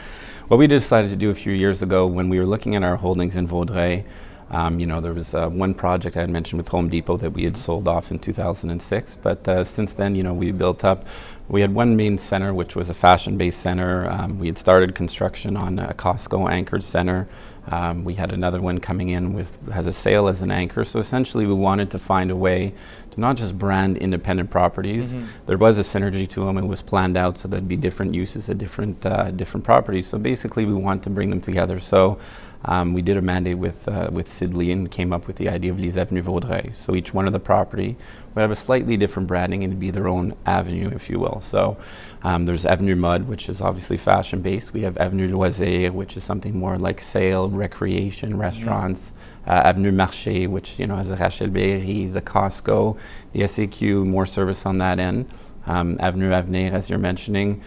what 0.48 0.58
we 0.58 0.66
decided 0.66 1.10
to 1.10 1.16
do 1.16 1.30
a 1.30 1.34
few 1.34 1.52
years 1.52 1.80
ago 1.80 2.06
when 2.06 2.28
we 2.28 2.38
were 2.38 2.46
looking 2.46 2.74
at 2.74 2.82
our 2.82 2.96
holdings 2.96 3.36
in 3.36 3.46
Vaudreuil, 3.46 4.04
um, 4.50 4.80
you 4.80 4.86
know, 4.86 5.00
there 5.00 5.12
was 5.12 5.34
uh, 5.34 5.48
one 5.48 5.74
project 5.74 6.16
I 6.16 6.20
had 6.20 6.30
mentioned 6.30 6.60
with 6.60 6.68
Home 6.68 6.88
Depot 6.88 7.16
that 7.18 7.32
we 7.32 7.44
had 7.44 7.56
sold 7.56 7.86
off 7.86 8.10
in 8.10 8.18
2006, 8.18 9.16
but 9.16 9.46
uh, 9.48 9.64
since 9.64 9.94
then, 9.94 10.14
you 10.14 10.22
know, 10.22 10.34
we 10.34 10.50
built 10.52 10.84
up 10.84 11.06
we 11.50 11.60
had 11.62 11.74
one 11.74 11.96
main 11.96 12.16
center, 12.16 12.54
which 12.54 12.76
was 12.76 12.90
a 12.90 12.94
fashion 12.94 13.36
based 13.36 13.58
center. 13.60 14.08
Um, 14.08 14.38
we 14.38 14.46
had 14.46 14.56
started 14.56 14.94
construction 14.94 15.56
on 15.56 15.80
a 15.80 15.92
Costco 15.92 16.48
anchored 16.48 16.84
center. 16.84 17.28
Um, 17.66 18.04
we 18.04 18.14
had 18.14 18.32
another 18.32 18.60
one 18.60 18.78
coming 18.78 19.08
in 19.08 19.32
with 19.34 19.58
has 19.70 19.86
a 19.86 19.92
Sail 19.92 20.28
as 20.28 20.42
an 20.42 20.52
anchor. 20.52 20.84
So 20.84 21.00
essentially, 21.00 21.46
we 21.46 21.54
wanted 21.54 21.90
to 21.90 21.98
find 21.98 22.30
a 22.30 22.36
way 22.36 22.72
to 23.10 23.20
not 23.20 23.36
just 23.36 23.58
brand 23.58 23.96
independent 23.96 24.50
properties. 24.50 25.14
Mm-hmm. 25.14 25.26
There 25.46 25.58
was 25.58 25.76
a 25.78 25.82
synergy 25.82 26.26
to 26.28 26.44
them. 26.44 26.56
It 26.56 26.66
was 26.66 26.82
planned 26.82 27.16
out 27.16 27.36
so 27.36 27.48
there'd 27.48 27.66
be 27.66 27.76
different 27.76 28.14
uses 28.14 28.48
of 28.48 28.56
different 28.56 29.04
uh, 29.04 29.32
different 29.32 29.64
properties. 29.64 30.06
So 30.06 30.18
basically, 30.18 30.66
we 30.66 30.74
want 30.74 31.02
to 31.02 31.10
bring 31.10 31.30
them 31.30 31.40
together. 31.40 31.80
So 31.80 32.20
um, 32.64 32.92
we 32.92 33.00
did 33.00 33.16
a 33.16 33.22
mandate 33.22 33.58
with 33.58 33.88
uh, 33.88 34.10
with 34.12 34.28
Sidley 34.28 34.70
and 34.70 34.90
came 34.90 35.12
up 35.12 35.26
with 35.26 35.36
the 35.36 35.48
idea 35.48 35.70
of 35.70 35.80
Les 35.80 35.96
Avenues 35.96 36.26
Vaudreuil. 36.26 36.76
So 36.76 36.94
each 36.94 37.14
one 37.14 37.26
of 37.26 37.32
the 37.32 37.40
property 37.40 37.96
would 38.34 38.42
have 38.42 38.50
a 38.50 38.56
slightly 38.56 38.96
different 38.96 39.28
branding 39.28 39.64
and 39.64 39.78
be 39.78 39.90
their 39.90 40.08
own 40.08 40.34
avenue, 40.44 40.90
if 40.90 41.08
you 41.08 41.18
will. 41.18 41.40
So 41.40 41.78
um, 42.22 42.44
there's 42.44 42.66
Avenue 42.66 42.96
Mode, 42.96 43.26
which 43.26 43.48
is 43.48 43.62
obviously 43.62 43.96
fashion 43.96 44.42
based. 44.42 44.74
We 44.74 44.82
have 44.82 44.98
Avenue 44.98 45.30
Loisir, 45.30 45.90
which 45.92 46.16
is 46.16 46.24
something 46.24 46.58
more 46.58 46.76
like 46.76 47.00
Sail, 47.00 47.48
recreation, 47.48 48.30
mm-hmm. 48.30 48.40
restaurants. 48.40 49.10
Mm-hmm. 49.10 49.50
Uh, 49.50 49.54
Avenue 49.54 49.92
Marché, 49.92 50.46
which 50.46 50.78
you 50.78 50.86
know 50.86 50.96
has 50.96 51.08
the 51.08 51.16
Rachelle 51.16 51.50
Béry, 51.50 52.12
the 52.12 52.20
Costco, 52.20 52.98
the 53.32 53.40
SAQ, 53.40 54.06
more 54.06 54.26
service 54.26 54.66
on 54.66 54.78
that 54.78 54.98
end. 54.98 55.28
Um, 55.66 55.96
Avenue 55.98 56.30
Avenir, 56.30 56.74
as 56.74 56.90
you're 56.90 56.98
mentioning. 56.98 57.62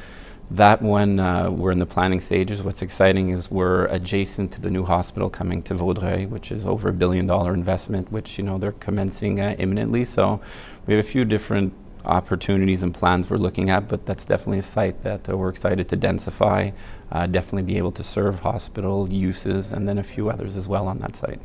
That 0.53 0.83
one, 0.83 1.19
uh, 1.19 1.49
we're 1.49 1.71
in 1.71 1.79
the 1.79 1.87
planning 1.87 2.19
stages. 2.19 2.61
What's 2.61 2.83
exciting 2.83 3.31
is 3.31 3.49
we're 3.49 3.85
adjacent 3.85 4.51
to 4.51 4.61
the 4.61 4.69
new 4.69 4.85
hospital 4.85 5.27
coming 5.27 5.63
to 5.63 5.73
Vaudreuil, 5.73 6.29
which 6.29 6.51
is 6.51 6.67
over 6.67 6.89
a 6.89 6.93
billion 6.93 7.25
dollar 7.25 7.55
investment, 7.55 8.11
which 8.11 8.37
you 8.37 8.43
know 8.43 8.59
they're 8.59 8.73
commencing 8.73 9.39
uh, 9.39 9.55
imminently. 9.57 10.05
So 10.05 10.41
we 10.85 10.93
have 10.93 11.03
a 11.03 11.07
few 11.07 11.25
different 11.25 11.73
opportunities 12.05 12.83
and 12.83 12.93
plans 12.93 13.31
we're 13.31 13.37
looking 13.37 13.71
at, 13.71 13.87
but 13.87 14.05
that's 14.05 14.25
definitely 14.25 14.59
a 14.59 14.61
site 14.61 15.01
that 15.01 15.27
uh, 15.27 15.35
we're 15.35 15.49
excited 15.49 15.89
to 15.89 15.97
densify, 15.97 16.71
uh, 17.11 17.25
definitely 17.25 17.63
be 17.63 17.79
able 17.79 17.91
to 17.93 18.03
serve 18.03 18.41
hospital 18.41 19.11
uses, 19.11 19.73
and 19.73 19.89
then 19.89 19.97
a 19.97 20.03
few 20.03 20.29
others 20.29 20.55
as 20.55 20.67
well 20.69 20.87
on 20.87 20.97
that 20.97 21.15
site. 21.15 21.41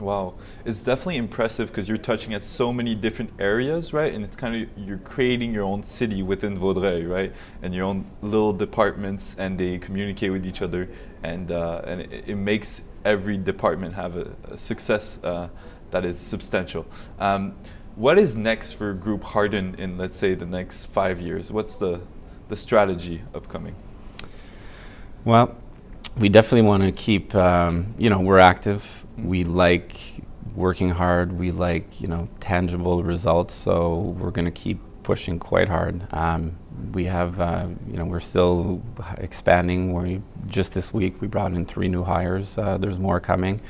Wow, 0.00 0.34
it's 0.64 0.82
definitely 0.82 1.18
impressive 1.18 1.68
because 1.68 1.88
you're 1.88 1.98
touching 1.98 2.34
at 2.34 2.42
so 2.42 2.72
many 2.72 2.96
different 2.96 3.30
areas, 3.38 3.92
right? 3.92 4.12
And 4.12 4.24
it's 4.24 4.34
kind 4.34 4.62
of 4.62 4.68
you're 4.76 4.98
creating 4.98 5.54
your 5.54 5.62
own 5.62 5.84
city 5.84 6.22
within 6.24 6.58
Vaudreuil, 6.58 7.08
right? 7.08 7.32
And 7.62 7.72
your 7.72 7.84
own 7.84 8.04
little 8.20 8.52
departments, 8.52 9.36
and 9.38 9.56
they 9.56 9.78
communicate 9.78 10.32
with 10.32 10.46
each 10.46 10.62
other, 10.62 10.88
and 11.22 11.52
uh, 11.52 11.82
and 11.84 12.00
it, 12.00 12.28
it, 12.28 12.34
makes 12.34 12.82
every 13.04 13.38
department 13.38 13.94
have 13.94 14.16
a, 14.16 14.34
a 14.50 14.58
success 14.58 15.20
uh, 15.22 15.48
that 15.92 16.04
is 16.04 16.18
substantial. 16.18 16.84
Um, 17.20 17.54
what 17.94 18.18
is 18.18 18.36
next 18.36 18.72
for 18.72 18.94
Group 18.94 19.22
Harden 19.22 19.76
in 19.78 19.96
let's 19.96 20.16
say 20.16 20.34
the 20.34 20.46
next 20.46 20.86
five 20.86 21.20
years? 21.20 21.52
What's 21.52 21.76
the 21.76 22.00
the 22.48 22.56
strategy 22.56 23.22
upcoming? 23.32 23.76
Well, 25.24 25.56
we 26.18 26.28
definitely 26.28 26.66
want 26.66 26.82
to 26.82 26.90
keep. 26.90 27.32
Um, 27.36 27.94
you 27.96 28.10
know, 28.10 28.20
we're 28.20 28.40
active 28.40 29.03
we 29.18 29.44
like 29.44 29.96
working 30.54 30.90
hard. 30.90 31.32
We 31.32 31.50
like 31.50 32.00
you 32.00 32.08
know 32.08 32.28
tangible 32.40 33.02
results. 33.02 33.54
So 33.54 34.14
we're 34.18 34.30
going 34.30 34.46
to 34.46 34.50
keep 34.50 34.80
pushing 35.04 35.38
quite 35.38 35.68
hard. 35.68 36.02
Um, 36.12 36.56
we 36.92 37.04
have, 37.04 37.40
uh, 37.40 37.68
you 37.86 37.96
know, 37.96 38.06
we're 38.06 38.20
still 38.20 38.82
expanding. 39.18 39.92
We 39.92 40.22
just 40.48 40.74
this 40.74 40.92
week 40.92 41.20
we 41.20 41.28
brought 41.28 41.52
in 41.52 41.64
three 41.64 41.88
new 41.88 42.02
hires. 42.02 42.58
Uh, 42.58 42.78
there's 42.78 42.98
more 42.98 43.20
coming. 43.20 43.60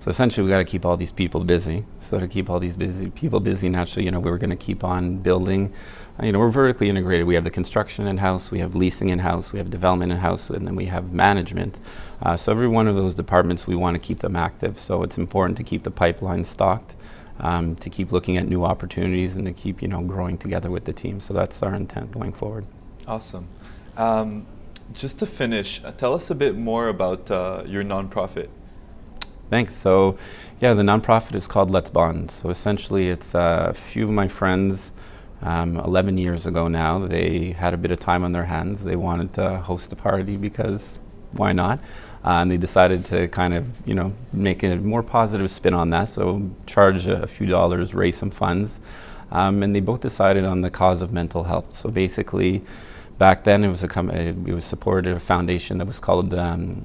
So 0.00 0.10
essentially, 0.10 0.44
we 0.44 0.50
got 0.50 0.58
to 0.58 0.64
keep 0.64 0.84
all 0.84 0.96
these 0.96 1.12
people 1.12 1.44
busy. 1.44 1.84
So 2.00 2.18
to 2.18 2.26
keep 2.26 2.50
all 2.50 2.58
these 2.58 2.76
busy 2.76 3.08
people 3.10 3.38
busy, 3.38 3.68
naturally, 3.68 4.04
you 4.04 4.10
know, 4.10 4.18
we 4.18 4.30
are 4.30 4.38
going 4.38 4.50
to 4.50 4.56
keep 4.56 4.82
on 4.82 5.18
building. 5.18 5.72
Uh, 6.20 6.26
you 6.26 6.32
know, 6.32 6.38
we're 6.38 6.50
vertically 6.50 6.88
integrated. 6.88 7.26
We 7.26 7.34
have 7.34 7.44
the 7.44 7.50
construction 7.50 8.06
in 8.06 8.18
house, 8.18 8.50
we 8.50 8.58
have 8.58 8.74
leasing 8.74 9.08
in 9.08 9.20
house, 9.20 9.52
we 9.52 9.58
have 9.58 9.70
development 9.70 10.12
in 10.12 10.18
house, 10.18 10.50
and 10.50 10.66
then 10.66 10.76
we 10.76 10.86
have 10.86 11.12
management. 11.12 11.80
Uh, 12.20 12.36
so 12.36 12.52
every 12.52 12.68
one 12.68 12.86
of 12.86 12.96
those 12.96 13.14
departments, 13.14 13.66
we 13.66 13.76
want 13.76 13.94
to 13.94 14.00
keep 14.00 14.18
them 14.18 14.36
active. 14.36 14.78
So 14.78 15.02
it's 15.02 15.18
important 15.18 15.56
to 15.58 15.64
keep 15.64 15.84
the 15.84 15.90
pipeline 15.90 16.44
stocked 16.44 16.96
um, 17.40 17.74
to 17.76 17.90
keep 17.90 18.12
looking 18.12 18.36
at 18.36 18.46
new 18.46 18.64
opportunities 18.64 19.36
and 19.36 19.44
to 19.46 19.52
keep 19.52 19.82
you 19.82 19.88
know 19.88 20.00
growing 20.02 20.38
together 20.38 20.70
with 20.70 20.84
the 20.84 20.92
team. 20.92 21.20
So 21.20 21.34
that's 21.34 21.62
our 21.62 21.74
intent 21.74 22.12
going 22.12 22.32
forward. 22.32 22.66
Awesome. 23.06 23.48
Um, 23.96 24.46
just 24.94 25.18
to 25.18 25.26
finish, 25.26 25.82
uh, 25.84 25.92
tell 25.92 26.14
us 26.14 26.30
a 26.30 26.34
bit 26.34 26.56
more 26.56 26.88
about 26.88 27.30
uh, 27.30 27.64
your 27.66 27.82
nonprofit. 27.82 28.48
Thanks. 29.50 29.74
So, 29.74 30.16
yeah, 30.60 30.72
the 30.72 30.82
nonprofit 30.82 31.34
is 31.34 31.46
called 31.46 31.70
Let's 31.70 31.90
Bond. 31.90 32.30
So 32.30 32.48
essentially, 32.48 33.10
it's 33.10 33.34
uh, 33.34 33.66
a 33.68 33.74
few 33.74 34.04
of 34.04 34.10
my 34.10 34.28
friends. 34.28 34.92
Um, 35.42 35.76
11 35.76 36.18
years 36.18 36.46
ago 36.46 36.68
now, 36.68 37.00
they 37.00 37.50
had 37.50 37.74
a 37.74 37.76
bit 37.76 37.90
of 37.90 37.98
time 37.98 38.22
on 38.22 38.32
their 38.32 38.44
hands. 38.44 38.84
They 38.84 38.96
wanted 38.96 39.34
to 39.34 39.58
host 39.58 39.92
a 39.92 39.96
party 39.96 40.36
because 40.36 41.00
why 41.32 41.52
not? 41.52 41.80
Uh, 42.24 42.42
and 42.42 42.50
they 42.50 42.56
decided 42.56 43.04
to 43.06 43.26
kind 43.28 43.52
of, 43.52 43.86
you 43.86 43.94
know, 43.94 44.12
make 44.32 44.62
a 44.62 44.76
more 44.76 45.02
positive 45.02 45.50
spin 45.50 45.74
on 45.74 45.90
that. 45.90 46.08
So 46.08 46.50
charge 46.66 47.06
a, 47.08 47.22
a 47.22 47.26
few 47.26 47.46
dollars, 47.46 47.94
raise 47.94 48.16
some 48.16 48.30
funds, 48.30 48.80
um, 49.32 49.62
and 49.62 49.74
they 49.74 49.80
both 49.80 50.02
decided 50.02 50.44
on 50.44 50.60
the 50.60 50.70
cause 50.70 51.02
of 51.02 51.12
mental 51.12 51.44
health. 51.44 51.74
So 51.74 51.90
basically, 51.90 52.62
back 53.18 53.42
then 53.42 53.64
it 53.64 53.68
was 53.70 53.82
a 53.82 53.88
com- 53.88 54.10
it 54.10 54.54
was 54.54 54.64
supported 54.64 55.16
a 55.16 55.20
foundation 55.20 55.78
that 55.78 55.86
was 55.86 55.98
called 55.98 56.32
um, 56.34 56.84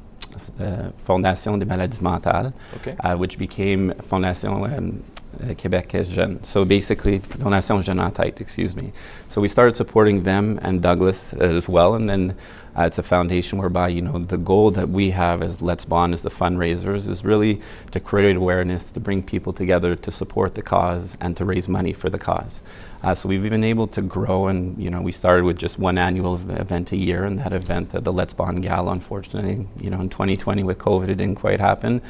uh, 0.59 0.89
Fondation 1.05 1.59
des 1.59 1.65
Maladies 1.65 1.99
Mentales, 1.99 2.53
okay. 2.77 2.95
uh, 3.01 3.15
which 3.15 3.37
became 3.37 3.91
Fondation 4.01 4.77
um, 4.77 5.03
Uh, 5.39 5.53
Québec 5.53 5.93
Jeune. 6.10 6.39
So 6.43 6.65
basically, 6.65 7.19
Fondation 7.19 7.81
Jeune 7.81 8.00
en 8.00 8.10
Tête, 8.12 8.41
excuse 8.41 8.75
me. 8.75 8.91
So 9.29 9.39
we 9.39 9.48
started 9.48 9.75
supporting 9.75 10.24
them 10.24 10.57
and 10.63 10.81
Douglas 10.81 11.31
as 11.34 11.69
well, 11.69 11.93
and 11.93 12.10
then 12.10 12.36
uh, 12.77 12.84
it's 12.84 12.98
a 12.98 13.03
foundation 13.03 13.57
whereby 13.57 13.88
you 13.88 14.01
know 14.01 14.19
the 14.19 14.38
goal 14.38 14.69
that 14.72 14.89
we 14.89 15.10
have 15.12 15.41
as 15.41 15.62
Let's 15.62 15.86
Bond 15.86 16.13
as 16.13 16.22
the 16.22 16.29
fundraisers 16.29 17.07
is 17.07 17.25
really 17.25 17.62
to 17.91 18.00
create 18.00 18.36
awareness, 18.36 18.91
to 18.91 19.00
bring 19.00 19.24
people 19.24 19.51
together 19.51 19.96
to 19.96 20.12
support 20.12 20.53
the 20.53 20.62
cause 20.62 21.17
and 21.19 21.36
to 21.38 21.46
raise 21.46 21.67
money 21.67 21.93
for 21.93 22.10
the 22.10 22.19
cause. 22.19 22.62
Uh, 23.03 23.13
so 23.13 23.29
we've 23.29 23.43
been 23.43 23.63
able 23.63 23.88
to 23.88 24.01
grow, 24.01 24.48
and 24.48 24.77
you 24.81 24.89
know 24.89 25.01
we 25.01 25.12
started 25.12 25.43
with 25.46 25.57
just 25.57 25.79
one 25.79 25.98
annual 25.98 26.36
event 26.36 26.91
a 26.91 26.98
year, 26.98 27.24
and 27.24 27.39
that 27.39 27.53
event, 27.53 27.96
uh, 27.96 28.00
the 28.00 28.13
Let's 28.13 28.34
Bond 28.34 28.62
Gala, 28.62 28.91
unfortunately, 28.91 29.67
you 29.81 29.89
know 29.89 30.01
in 30.01 30.10
2020 30.10 30.63
with 30.63 30.77
COVID, 30.77 31.10
it 31.10 31.15
didn't 31.15 31.36
quite 31.36 31.60
happen. 31.60 32.01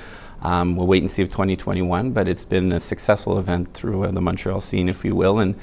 Um, 0.41 0.75
we'll 0.75 0.87
wait 0.87 1.01
and 1.01 1.09
see 1.09 1.23
if 1.23 1.29
2021, 1.29 2.11
but 2.11 2.27
it's 2.27 2.45
been 2.45 2.71
a 2.71 2.79
successful 2.79 3.39
event 3.39 3.73
through 3.73 4.03
uh, 4.03 4.11
the 4.11 4.21
Montreal 4.21 4.61
scene, 4.61 4.87
if 4.87 5.03
you 5.03 5.15
will, 5.15 5.39
and 5.39 5.55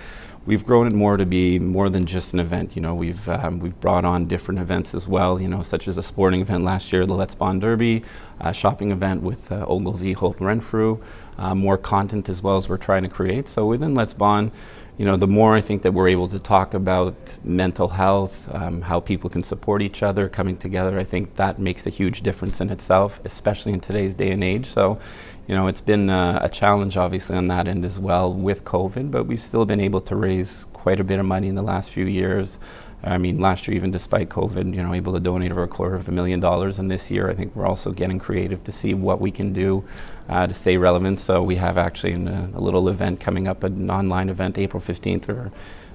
we've 0.46 0.64
grown 0.64 0.86
it 0.86 0.92
more 0.92 1.16
to 1.16 1.26
be 1.26 1.58
more 1.58 1.88
than 1.88 2.06
just 2.06 2.32
an 2.34 2.40
event. 2.40 2.76
You 2.76 2.82
know, 2.82 2.94
we've 2.94 3.28
um, 3.28 3.58
we've 3.58 3.78
brought 3.80 4.04
on 4.04 4.26
different 4.26 4.60
events 4.60 4.94
as 4.94 5.06
well. 5.06 5.40
You 5.40 5.48
know, 5.48 5.62
such 5.62 5.88
as 5.88 5.96
a 5.96 6.02
sporting 6.02 6.40
event 6.40 6.64
last 6.64 6.92
year, 6.92 7.06
the 7.06 7.14
Let's 7.14 7.34
Bond 7.34 7.60
Derby, 7.60 8.04
a 8.40 8.52
shopping 8.52 8.90
event 8.90 9.22
with 9.22 9.50
uh, 9.50 9.64
Ogilvy, 9.66 10.12
Holt 10.12 10.40
Renfrew, 10.40 10.98
uh, 11.38 11.54
more 11.54 11.78
content 11.78 12.28
as 12.28 12.42
well 12.42 12.56
as 12.56 12.68
we're 12.68 12.76
trying 12.76 13.02
to 13.02 13.08
create. 13.08 13.48
So 13.48 13.66
within 13.66 13.94
Let's 13.94 14.14
Bond, 14.14 14.50
you 14.96 15.04
know, 15.04 15.16
the 15.16 15.26
more 15.26 15.56
I 15.56 15.60
think 15.60 15.82
that 15.82 15.92
we're 15.92 16.08
able 16.08 16.28
to 16.28 16.38
talk 16.38 16.72
about 16.72 17.38
mental 17.42 17.88
health, 17.88 18.48
um, 18.54 18.82
how 18.82 19.00
people 19.00 19.28
can 19.28 19.42
support 19.42 19.82
each 19.82 20.02
other, 20.02 20.28
coming 20.28 20.56
together, 20.56 20.98
I 20.98 21.04
think 21.04 21.34
that 21.34 21.58
makes 21.58 21.86
a 21.86 21.90
huge 21.90 22.20
difference 22.20 22.60
in 22.60 22.70
itself, 22.70 23.20
especially 23.24 23.72
in 23.72 23.80
today's 23.80 24.14
day 24.14 24.30
and 24.30 24.44
age. 24.44 24.66
So, 24.66 25.00
you 25.48 25.54
know, 25.56 25.66
it's 25.66 25.80
been 25.80 26.10
uh, 26.10 26.38
a 26.42 26.48
challenge, 26.48 26.96
obviously, 26.96 27.36
on 27.36 27.48
that 27.48 27.66
end 27.66 27.84
as 27.84 27.98
well 27.98 28.32
with 28.32 28.64
COVID, 28.64 29.10
but 29.10 29.24
we've 29.24 29.40
still 29.40 29.66
been 29.66 29.80
able 29.80 30.00
to 30.02 30.14
raise 30.14 30.64
quite 30.72 31.00
a 31.00 31.04
bit 31.04 31.18
of 31.18 31.26
money 31.26 31.48
in 31.48 31.56
the 31.56 31.62
last 31.62 31.90
few 31.90 32.06
years. 32.06 32.60
I 33.06 33.18
mean, 33.18 33.38
last 33.38 33.68
year, 33.68 33.76
even 33.76 33.90
despite 33.90 34.30
COVID, 34.30 34.74
you 34.74 34.82
know, 34.82 34.94
able 34.94 35.12
to 35.12 35.20
donate 35.20 35.52
over 35.52 35.62
a 35.62 35.68
quarter 35.68 35.94
of 35.94 36.08
a 36.08 36.12
million 36.12 36.40
dollars. 36.40 36.78
And 36.78 36.90
this 36.90 37.10
year, 37.10 37.30
I 37.30 37.34
think 37.34 37.54
we're 37.54 37.66
also 37.66 37.92
getting 37.92 38.18
creative 38.18 38.64
to 38.64 38.72
see 38.72 38.94
what 38.94 39.20
we 39.20 39.30
can 39.30 39.52
do 39.52 39.84
uh, 40.28 40.46
to 40.46 40.54
stay 40.54 40.78
relevant. 40.78 41.20
So 41.20 41.42
we 41.42 41.56
have 41.56 41.76
actually 41.76 42.12
an, 42.12 42.28
uh, 42.28 42.50
a 42.54 42.60
little 42.60 42.88
event 42.88 43.20
coming 43.20 43.46
up, 43.46 43.62
an 43.62 43.90
online 43.90 44.30
event, 44.30 44.56
April 44.56 44.80
15th, 44.80 45.28
or 45.28 45.52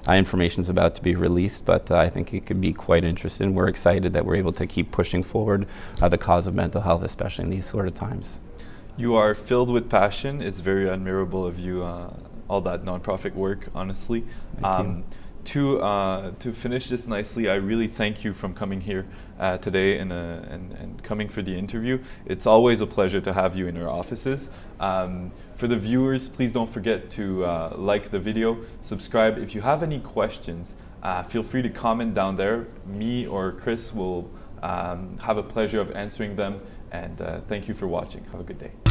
uh, 0.08 0.13
information 0.13 0.62
is 0.62 0.70
about 0.70 0.96
to 0.96 1.01
be 1.01 1.16
released, 1.16 1.66
but 1.66 1.92
uh, 1.92 1.98
I 1.98 2.10
think 2.10 2.34
it 2.34 2.46
could 2.46 2.62
be 2.62 2.72
quite 2.72 3.04
interesting. 3.04 3.54
We're 3.54 3.68
excited 3.68 4.13
that 4.13 4.25
we're 4.25 4.38
able 4.38 4.54
to 4.54 4.66
keep 4.66 4.92
pushing 4.92 5.24
forward 5.24 5.68
uh, 6.01 6.08
the 6.08 6.18
cause 6.18 6.48
of 6.48 6.56
mental 6.56 6.82
health, 6.82 7.04
especially 7.04 7.46
in 7.46 7.51
these 7.51 7.66
sort 7.66 7.88
of 7.88 7.96
times. 7.96 8.39
You 8.98 9.16
are 9.16 9.36
filled 9.36 9.72
with 9.72 9.89
passion. 9.89 10.42
It's 10.42 10.62
very 10.62 10.89
admirable 10.89 11.46
of 11.46 11.60
you, 11.60 11.84
uh, 11.84 12.13
all 12.48 12.62
that 12.62 12.84
nonprofit 12.84 13.34
work, 13.34 13.68
honestly. 13.74 14.25
Thank 14.62 14.88
you 14.88 15.19
to 15.46 15.81
uh, 15.81 16.31
to 16.39 16.51
finish 16.51 16.89
this 16.89 17.08
nicely, 17.08 17.50
I 17.50 17.55
really 17.55 17.88
thank 17.88 18.24
you 18.24 18.34
from 18.34 18.53
coming 18.53 18.81
here 18.81 19.05
uh, 19.39 19.58
today 19.58 19.98
and, 20.00 20.12
uh, 20.12 20.41
and, 20.50 20.72
and 20.74 21.03
coming 21.03 21.29
for 21.29 21.41
the 21.41 21.55
interview. 21.55 22.00
It's 22.25 22.46
always 22.46 22.81
a 22.81 22.88
pleasure 22.88 23.22
to 23.22 23.34
have 23.34 23.55
you 23.55 23.67
in 23.67 23.77
our 23.77 23.89
offices. 23.89 24.50
Um, 24.79 25.31
for 25.55 25.67
the 25.67 25.77
viewers, 25.77 26.29
please 26.29 26.53
don't 26.53 26.69
forget 26.69 27.10
to 27.12 27.46
uh, 27.46 27.74
like 27.77 28.10
the 28.10 28.19
video, 28.19 28.58
subscribe. 28.81 29.38
If 29.38 29.55
you 29.55 29.62
have 29.62 29.84
any 29.84 30.00
questions, 30.00 30.75
uh, 31.03 31.24
feel 31.24 31.43
free 31.43 31.62
to 31.62 31.69
comment 31.69 32.13
down 32.13 32.36
there. 32.36 32.67
Me 32.86 33.27
or 33.27 33.53
Chris 33.53 33.93
will 33.93 34.29
um, 34.62 35.17
have 35.19 35.38
a 35.38 35.43
pleasure 35.43 35.79
of 35.79 35.91
answering 35.91 36.36
them. 36.36 36.60
And 36.91 37.22
uh, 37.22 37.41
thank 37.48 37.67
you 37.67 37.74
for 37.74 37.88
watching. 37.88 38.24
Have 38.31 38.41
a 38.41 38.43
good 38.43 38.60
day. 38.60 38.88